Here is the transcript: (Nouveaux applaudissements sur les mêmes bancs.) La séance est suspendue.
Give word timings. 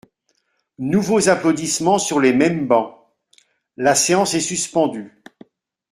(Nouveaux 0.79 1.29
applaudissements 1.29 1.99
sur 1.99 2.19
les 2.19 2.33
mêmes 2.33 2.65
bancs.) 2.65 2.95
La 3.77 3.93
séance 3.93 4.33
est 4.33 4.39
suspendue. 4.39 5.21